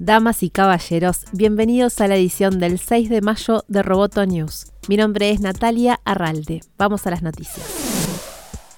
Damas 0.00 0.42
y 0.42 0.50
caballeros, 0.50 1.24
bienvenidos 1.32 2.00
a 2.00 2.08
la 2.08 2.16
edición 2.16 2.58
del 2.58 2.80
6 2.80 3.08
de 3.08 3.20
mayo 3.20 3.62
de 3.68 3.84
Roboto 3.84 4.26
News. 4.26 4.72
Mi 4.88 4.96
nombre 4.96 5.30
es 5.30 5.40
Natalia 5.40 6.00
Arralde. 6.04 6.62
Vamos 6.76 7.06
a 7.06 7.10
las 7.10 7.22
noticias. 7.22 7.75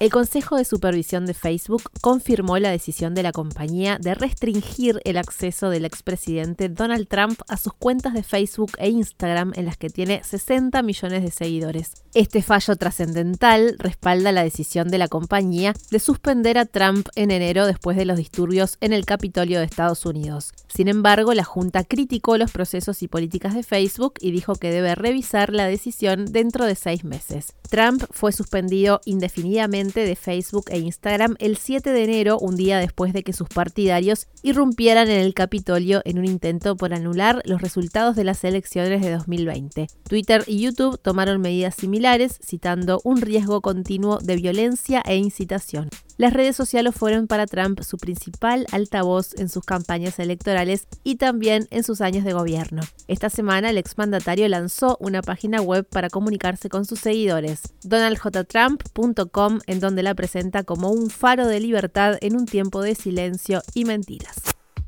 El 0.00 0.10
Consejo 0.10 0.56
de 0.56 0.64
Supervisión 0.64 1.24
de 1.24 1.34
Facebook 1.34 1.84
confirmó 2.00 2.58
la 2.58 2.70
decisión 2.70 3.14
de 3.14 3.22
la 3.22 3.30
compañía 3.30 3.96
de 4.00 4.16
restringir 4.16 5.00
el 5.04 5.16
acceso 5.16 5.70
del 5.70 5.84
expresidente 5.84 6.68
Donald 6.68 7.06
Trump 7.06 7.40
a 7.46 7.56
sus 7.56 7.74
cuentas 7.74 8.12
de 8.12 8.24
Facebook 8.24 8.72
e 8.78 8.90
Instagram 8.90 9.52
en 9.54 9.66
las 9.66 9.76
que 9.76 9.90
tiene 9.90 10.24
60 10.24 10.82
millones 10.82 11.22
de 11.22 11.30
seguidores. 11.30 11.92
Este 12.12 12.42
fallo 12.42 12.74
trascendental 12.74 13.76
respalda 13.78 14.32
la 14.32 14.42
decisión 14.42 14.88
de 14.88 14.98
la 14.98 15.06
compañía 15.06 15.74
de 15.92 16.00
suspender 16.00 16.58
a 16.58 16.66
Trump 16.66 17.08
en 17.14 17.30
enero 17.30 17.64
después 17.64 17.96
de 17.96 18.04
los 18.04 18.16
disturbios 18.16 18.78
en 18.80 18.92
el 18.92 19.04
Capitolio 19.04 19.60
de 19.60 19.66
Estados 19.66 20.04
Unidos. 20.06 20.52
Sin 20.66 20.88
embargo, 20.88 21.34
la 21.34 21.44
Junta 21.44 21.84
criticó 21.84 22.36
los 22.36 22.50
procesos 22.50 23.00
y 23.04 23.08
políticas 23.08 23.54
de 23.54 23.62
Facebook 23.62 24.14
y 24.20 24.32
dijo 24.32 24.56
que 24.56 24.72
debe 24.72 24.96
revisar 24.96 25.52
la 25.52 25.66
decisión 25.66 26.26
dentro 26.26 26.66
de 26.66 26.74
seis 26.74 27.04
meses. 27.04 27.54
Trump 27.70 28.04
fue 28.10 28.32
suspendido 28.32 29.00
indefinidamente 29.04 29.83
de 29.92 30.16
Facebook 30.16 30.66
e 30.70 30.78
Instagram 30.78 31.36
el 31.38 31.56
7 31.56 31.90
de 31.90 32.04
enero, 32.04 32.38
un 32.38 32.56
día 32.56 32.78
después 32.78 33.12
de 33.12 33.22
que 33.22 33.32
sus 33.32 33.48
partidarios 33.48 34.28
irrumpieran 34.42 35.10
en 35.10 35.20
el 35.20 35.34
Capitolio 35.34 36.00
en 36.04 36.18
un 36.18 36.24
intento 36.24 36.76
por 36.76 36.94
anular 36.94 37.42
los 37.44 37.60
resultados 37.60 38.16
de 38.16 38.24
las 38.24 38.42
elecciones 38.44 39.02
de 39.02 39.10
2020. 39.10 39.88
Twitter 40.08 40.44
y 40.46 40.60
YouTube 40.60 40.98
tomaron 41.00 41.40
medidas 41.40 41.74
similares, 41.74 42.38
citando 42.42 43.00
un 43.04 43.20
riesgo 43.20 43.60
continuo 43.60 44.18
de 44.18 44.36
violencia 44.36 45.02
e 45.04 45.16
incitación. 45.16 45.90
Las 46.16 46.32
redes 46.32 46.54
sociales 46.54 46.94
fueron 46.94 47.26
para 47.26 47.46
Trump 47.46 47.80
su 47.82 47.96
principal 47.96 48.66
altavoz 48.70 49.34
en 49.34 49.48
sus 49.48 49.64
campañas 49.64 50.20
electorales 50.20 50.86
y 51.02 51.16
también 51.16 51.66
en 51.70 51.82
sus 51.82 52.00
años 52.00 52.24
de 52.24 52.32
gobierno. 52.32 52.82
Esta 53.08 53.30
semana 53.30 53.70
el 53.70 53.78
exmandatario 53.78 54.46
lanzó 54.48 54.96
una 55.00 55.22
página 55.22 55.60
web 55.60 55.84
para 55.88 56.10
comunicarse 56.10 56.68
con 56.68 56.84
sus 56.84 57.00
seguidores, 57.00 57.62
donaldjtrump.com, 57.82 59.58
en 59.66 59.80
donde 59.80 60.04
la 60.04 60.14
presenta 60.14 60.62
como 60.62 60.90
un 60.90 61.10
faro 61.10 61.48
de 61.48 61.58
libertad 61.58 62.16
en 62.20 62.36
un 62.36 62.46
tiempo 62.46 62.80
de 62.80 62.94
silencio 62.94 63.62
y 63.74 63.84
mentiras. 63.84 64.43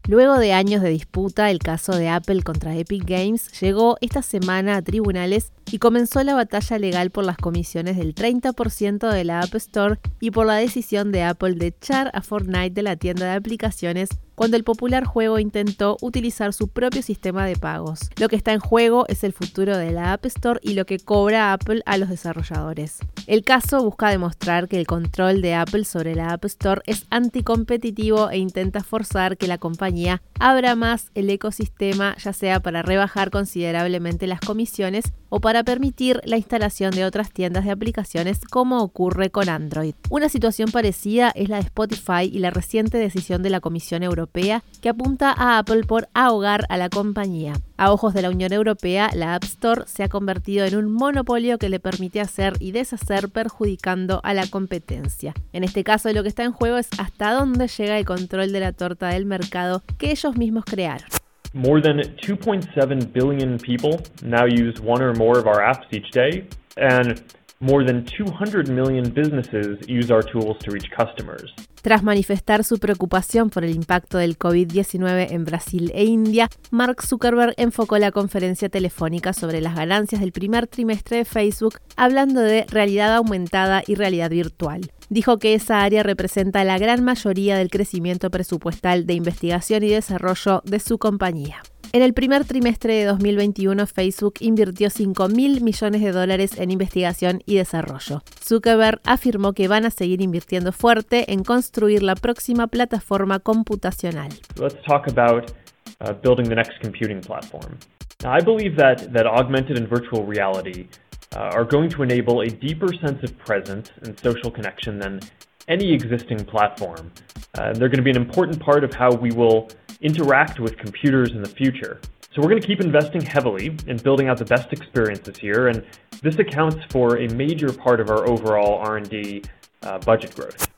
Luego 0.08 0.38
de 0.38 0.52
años 0.52 0.82
de 0.82 0.90
disputa, 0.90 1.50
el 1.50 1.58
caso 1.58 1.96
de 1.96 2.08
Apple 2.08 2.42
contra 2.42 2.76
Epic 2.76 3.04
Games 3.04 3.50
llegó 3.60 3.96
esta 4.00 4.22
semana 4.22 4.76
a 4.76 4.82
tribunales 4.82 5.52
y 5.72 5.78
comenzó 5.78 6.22
la 6.22 6.34
batalla 6.34 6.78
legal 6.78 7.10
por 7.10 7.24
las 7.24 7.36
comisiones 7.36 7.96
del 7.96 8.14
30% 8.14 9.10
de 9.10 9.24
la 9.24 9.40
App 9.40 9.52
Store 9.56 9.98
y 10.20 10.30
por 10.30 10.46
la 10.46 10.54
decisión 10.54 11.10
de 11.10 11.24
Apple 11.24 11.54
de 11.54 11.68
echar 11.68 12.12
a 12.14 12.22
Fortnite 12.22 12.70
de 12.70 12.82
la 12.82 12.94
tienda 12.94 13.26
de 13.26 13.32
aplicaciones 13.32 14.10
cuando 14.36 14.56
el 14.56 14.62
popular 14.62 15.04
juego 15.04 15.40
intentó 15.40 15.96
utilizar 16.00 16.52
su 16.52 16.68
propio 16.68 17.02
sistema 17.02 17.44
de 17.46 17.56
pagos. 17.56 18.10
Lo 18.20 18.28
que 18.28 18.36
está 18.36 18.52
en 18.52 18.60
juego 18.60 19.04
es 19.08 19.24
el 19.24 19.32
futuro 19.32 19.76
de 19.76 19.90
la 19.90 20.12
App 20.12 20.26
Store 20.26 20.60
y 20.62 20.74
lo 20.74 20.84
que 20.84 21.00
cobra 21.00 21.52
Apple 21.52 21.82
a 21.86 21.98
los 21.98 22.08
desarrolladores. 22.08 22.98
El 23.26 23.42
caso 23.42 23.82
busca 23.82 24.10
demostrar 24.10 24.68
que 24.68 24.78
el 24.78 24.86
control 24.86 25.42
de 25.42 25.54
Apple 25.54 25.84
sobre 25.84 26.14
la 26.14 26.32
App 26.32 26.44
Store 26.44 26.82
es 26.86 27.06
anticompetitivo 27.10 28.30
e 28.30 28.38
intenta 28.38 28.84
forzar 28.84 29.36
que 29.36 29.48
la 29.48 29.58
compañía 29.58 30.22
abra 30.38 30.76
más 30.76 31.10
el 31.14 31.28
ecosistema, 31.30 32.14
ya 32.18 32.32
sea 32.32 32.60
para 32.60 32.82
rebajar 32.82 33.30
considerablemente 33.30 34.26
las 34.26 34.40
comisiones 34.40 35.12
o 35.28 35.40
para 35.40 35.64
permitir 35.64 36.20
la 36.24 36.36
instalación 36.36 36.92
de 36.92 37.04
otras 37.04 37.30
tiendas 37.30 37.64
de 37.64 37.70
aplicaciones 37.70 38.40
como 38.44 38.82
ocurre 38.82 39.30
con 39.30 39.48
Android. 39.48 39.94
Una 40.10 40.28
situación 40.28 40.70
parecida 40.70 41.30
es 41.34 41.48
la 41.48 41.56
de 41.56 41.62
Spotify 41.62 42.24
y 42.30 42.38
la 42.38 42.50
reciente 42.50 42.98
decisión 42.98 43.42
de 43.42 43.50
la 43.50 43.60
Comisión 43.60 44.02
Europea 44.02 44.62
que 44.80 44.88
apunta 44.88 45.32
a 45.32 45.58
Apple 45.58 45.84
por 45.84 46.08
ahogar 46.14 46.66
a 46.68 46.76
la 46.76 46.88
compañía. 46.88 47.54
A 47.78 47.92
ojos 47.92 48.14
de 48.14 48.22
la 48.22 48.30
Unión 48.30 48.52
Europea, 48.52 49.10
la 49.14 49.34
App 49.34 49.44
Store 49.44 49.82
se 49.86 50.02
ha 50.02 50.08
convertido 50.08 50.64
en 50.64 50.76
un 50.76 50.90
monopolio 50.90 51.58
que 51.58 51.68
le 51.68 51.78
permite 51.78 52.20
hacer 52.20 52.54
y 52.58 52.72
deshacer 52.72 53.28
perjudicando 53.28 54.20
a 54.24 54.32
la 54.32 54.46
competencia. 54.46 55.34
En 55.52 55.62
este 55.62 55.84
caso, 55.84 56.10
lo 56.12 56.22
que 56.22 56.28
está 56.28 56.44
en 56.44 56.52
juego 56.52 56.78
es 56.78 56.88
hasta 56.98 57.32
dónde 57.32 57.68
llega 57.68 57.98
el 57.98 58.06
control 58.06 58.52
de 58.52 58.60
la 58.60 58.72
torta 58.72 59.08
del 59.08 59.26
mercado 59.26 59.82
que 59.98 60.10
ellos 60.10 60.36
mismos 60.36 60.64
crearon. 60.64 61.06
More 61.54 61.80
than 61.80 61.98
2.7 62.22 63.12
billion 63.12 63.58
people 63.58 64.00
now 64.22 64.44
use 64.46 64.80
one 64.80 65.02
or 65.02 65.14
more 65.14 65.38
of 65.38 65.46
our 65.46 65.60
apps 65.60 65.86
each 65.92 66.10
day, 66.10 66.46
and 66.76 67.22
more 67.60 67.84
than 67.84 68.04
200 68.04 68.68
million 68.68 69.10
businesses 69.10 69.78
use 69.88 70.10
our 70.10 70.22
tools 70.22 70.58
to 70.58 70.70
reach 70.70 70.90
customers. 70.90 71.52
Tras 71.80 72.02
manifestar 72.02 72.64
su 72.64 72.78
preocupación 72.78 73.48
por 73.48 73.64
el 73.64 73.74
impacto 73.74 74.18
del 74.18 74.36
COVID-19 74.36 75.28
en 75.30 75.44
Brasil 75.44 75.92
e 75.94 76.04
India, 76.04 76.50
Mark 76.70 77.00
Zuckerberg 77.02 77.54
enfocó 77.56 77.96
la 77.98 78.10
conferencia 78.10 78.68
telefónica 78.68 79.32
sobre 79.32 79.60
las 79.60 79.76
ganancias 79.76 80.20
del 80.20 80.32
primer 80.32 80.66
trimestre 80.66 81.18
de 81.18 81.24
Facebook, 81.24 81.78
hablando 81.96 82.40
de 82.40 82.66
realidad 82.68 83.14
aumentada 83.14 83.84
y 83.86 83.94
realidad 83.94 84.30
virtual. 84.30 84.90
Dijo 85.08 85.38
que 85.38 85.54
esa 85.54 85.82
área 85.82 86.02
representa 86.02 86.64
la 86.64 86.78
gran 86.78 87.04
mayoría 87.04 87.56
del 87.56 87.70
crecimiento 87.70 88.30
presupuestal 88.30 89.06
de 89.06 89.14
investigación 89.14 89.84
y 89.84 89.90
desarrollo 89.90 90.62
de 90.64 90.80
su 90.80 90.98
compañía. 90.98 91.62
En 91.92 92.02
el 92.02 92.12
primer 92.12 92.44
trimestre 92.44 92.94
de 92.94 93.04
2021, 93.04 93.86
Facebook 93.86 94.34
invirtió 94.40 94.90
5 94.90 95.28
mil 95.28 95.62
millones 95.62 96.02
de 96.02 96.10
dólares 96.10 96.58
en 96.58 96.72
investigación 96.72 97.40
y 97.46 97.56
desarrollo. 97.56 98.22
Zuckerberg 98.44 99.00
afirmó 99.04 99.52
que 99.52 99.68
van 99.68 99.86
a 99.86 99.90
seguir 99.90 100.20
invirtiendo 100.20 100.72
fuerte 100.72 101.32
en 101.32 101.44
construir 101.44 102.02
la 102.02 102.16
próxima 102.16 102.66
plataforma 102.66 103.38
computacional. 103.38 104.30
Let's 104.60 104.76
talk 104.86 105.06
about 105.08 105.52
uh, 106.00 106.12
building 106.20 106.48
the 106.48 106.56
next 106.56 106.72
computing 106.82 107.20
platform. 107.20 107.78
I 108.24 108.42
believe 108.42 108.76
that, 108.76 109.12
that 109.12 109.26
augmented 109.26 109.78
and 109.78 109.88
virtual 109.88 110.26
reality 110.26 110.88
uh, 111.34 111.50
are 111.52 111.64
going 111.64 111.90
to 111.90 112.02
enable 112.02 112.40
a 112.42 112.48
deeper 112.48 112.88
sense 113.00 113.22
of 113.22 113.36
presence 113.38 113.90
and 114.02 114.18
social 114.20 114.50
connection 114.50 114.98
than 114.98 115.20
any 115.68 115.92
existing 115.92 116.44
platform. 116.44 117.12
Uh, 117.54 117.72
they're 117.72 117.88
going 117.88 117.96
to 117.98 118.02
be 118.02 118.10
an 118.10 118.16
important 118.16 118.60
part 118.60 118.84
of 118.84 118.94
how 118.94 119.10
we 119.10 119.30
will 119.32 119.68
interact 120.00 120.60
with 120.60 120.76
computers 120.78 121.32
in 121.32 121.42
the 121.42 121.48
future. 121.48 122.00
So 122.34 122.42
we're 122.42 122.50
going 122.50 122.60
to 122.60 122.66
keep 122.66 122.80
investing 122.80 123.22
heavily 123.22 123.76
in 123.86 123.96
building 123.96 124.28
out 124.28 124.38
the 124.38 124.44
best 124.44 124.72
experiences 124.72 125.38
here, 125.38 125.68
and 125.68 125.84
this 126.22 126.38
accounts 126.38 126.76
for 126.90 127.16
a 127.18 127.28
major 127.28 127.72
part 127.72 127.98
of 127.98 128.10
our 128.10 128.28
overall 128.28 128.78
R&D 128.78 129.42
uh, 129.82 129.98
budget 130.00 130.34
growth. 130.34 130.68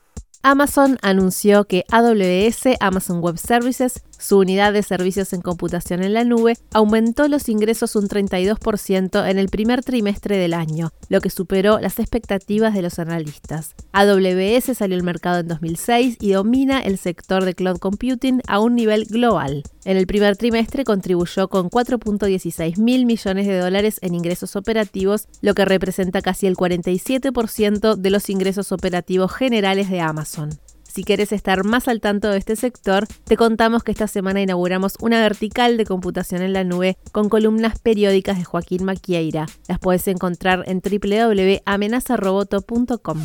Amazon 0.41 0.97
anunció 1.01 1.65
que 1.65 1.83
AWS, 1.91 2.77
Amazon 2.79 3.19
Web 3.19 3.37
Services, 3.37 4.03
su 4.17 4.37
unidad 4.37 4.71
de 4.71 4.83
servicios 4.83 5.33
en 5.33 5.41
computación 5.41 6.01
en 6.01 6.13
la 6.13 6.23
nube, 6.23 6.57
aumentó 6.73 7.27
los 7.27 7.49
ingresos 7.49 7.97
un 7.97 8.07
32% 8.07 9.29
en 9.29 9.37
el 9.37 9.49
primer 9.49 9.83
trimestre 9.83 10.37
del 10.37 10.53
año, 10.53 10.91
lo 11.09 11.19
que 11.19 11.29
superó 11.29 11.79
las 11.79 11.99
expectativas 11.99 12.73
de 12.73 12.81
los 12.81 12.99
analistas. 12.99 13.75
AWS 13.91 14.77
salió 14.77 14.95
al 14.95 15.03
mercado 15.03 15.39
en 15.39 15.49
2006 15.49 16.17
y 16.21 16.31
domina 16.31 16.79
el 16.79 16.97
sector 16.97 17.43
de 17.43 17.53
cloud 17.53 17.77
computing 17.77 18.41
a 18.47 18.59
un 18.59 18.75
nivel 18.75 19.05
global. 19.05 19.63
En 19.83 19.97
el 19.97 20.07
primer 20.07 20.37
trimestre 20.37 20.83
contribuyó 20.83 21.47
con 21.47 21.69
4.16 21.69 22.77
mil 22.77 23.05
millones 23.05 23.47
de 23.47 23.57
dólares 23.57 23.99
en 24.01 24.13
ingresos 24.13 24.55
operativos, 24.55 25.27
lo 25.41 25.53
que 25.53 25.65
representa 25.65 26.21
casi 26.21 26.47
el 26.47 26.55
47% 26.55 27.95
de 27.95 28.09
los 28.09 28.29
ingresos 28.29 28.71
operativos 28.71 29.33
generales 29.33 29.89
de 29.89 30.01
Amazon. 30.37 30.59
Si 30.83 31.03
quieres 31.03 31.31
estar 31.31 31.63
más 31.63 31.87
al 31.87 32.01
tanto 32.01 32.29
de 32.29 32.37
este 32.39 32.55
sector, 32.55 33.05
te 33.23 33.37
contamos 33.37 33.83
que 33.83 33.91
esta 33.91 34.07
semana 34.07 34.41
inauguramos 34.41 34.95
una 34.99 35.21
vertical 35.21 35.77
de 35.77 35.85
computación 35.85 36.41
en 36.41 36.53
la 36.53 36.63
nube 36.63 36.97
con 37.11 37.29
columnas 37.29 37.77
periódicas 37.79 38.39
de 38.39 38.43
Joaquín 38.43 38.85
Maquieira. 38.85 39.45
Las 39.67 39.77
puedes 39.77 40.07
encontrar 40.07 40.63
en 40.67 40.81
www.amenazaroboto.com. 40.81 43.19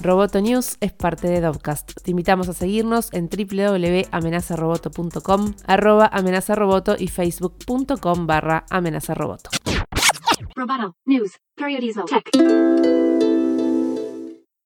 Roboto 0.00 0.40
News 0.40 0.78
es 0.80 0.92
parte 0.92 1.28
de 1.28 1.42
Dovcast. 1.42 2.00
Te 2.02 2.12
invitamos 2.12 2.48
a 2.48 2.54
seguirnos 2.54 3.12
en 3.12 3.28
www.amenazaroboto.com, 3.28 5.52
arroba 5.66 6.06
amenazaroboto 6.06 6.96
y 6.98 7.08
facebook.com 7.08 8.26
barra 8.26 8.64
amenazaroboto. 8.70 9.50
Roboto 10.54 10.96
News, 11.04 11.32
periodismo, 11.56 12.04
tech. 12.04 12.30